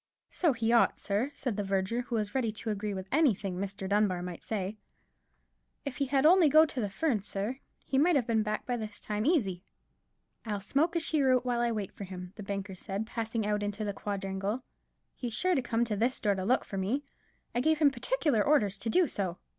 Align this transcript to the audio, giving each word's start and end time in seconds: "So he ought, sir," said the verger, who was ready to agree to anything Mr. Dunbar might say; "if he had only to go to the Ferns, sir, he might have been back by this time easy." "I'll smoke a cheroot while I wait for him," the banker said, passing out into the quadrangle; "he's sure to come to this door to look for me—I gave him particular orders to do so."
"So 0.31 0.51
he 0.53 0.71
ought, 0.73 0.97
sir," 0.97 1.29
said 1.35 1.55
the 1.57 1.63
verger, 1.63 2.01
who 2.01 2.15
was 2.15 2.33
ready 2.33 2.51
to 2.53 2.71
agree 2.71 2.91
to 2.91 3.05
anything 3.11 3.57
Mr. 3.59 3.87
Dunbar 3.87 4.23
might 4.23 4.41
say; 4.41 4.79
"if 5.85 5.97
he 5.97 6.05
had 6.07 6.25
only 6.25 6.49
to 6.49 6.53
go 6.53 6.65
to 6.65 6.81
the 6.81 6.89
Ferns, 6.89 7.27
sir, 7.27 7.59
he 7.85 7.99
might 7.99 8.15
have 8.15 8.25
been 8.25 8.41
back 8.41 8.65
by 8.65 8.75
this 8.77 8.99
time 8.99 9.27
easy." 9.27 9.61
"I'll 10.43 10.59
smoke 10.59 10.95
a 10.95 10.99
cheroot 10.99 11.45
while 11.45 11.59
I 11.61 11.71
wait 11.71 11.91
for 11.93 12.05
him," 12.05 12.33
the 12.35 12.41
banker 12.41 12.73
said, 12.73 13.05
passing 13.05 13.45
out 13.45 13.61
into 13.61 13.85
the 13.85 13.93
quadrangle; 13.93 14.63
"he's 15.13 15.35
sure 15.35 15.53
to 15.53 15.61
come 15.61 15.85
to 15.85 15.95
this 15.95 16.19
door 16.19 16.33
to 16.33 16.45
look 16.45 16.65
for 16.65 16.79
me—I 16.79 17.61
gave 17.61 17.77
him 17.77 17.91
particular 17.91 18.41
orders 18.43 18.79
to 18.79 18.89
do 18.89 19.05
so." 19.07 19.37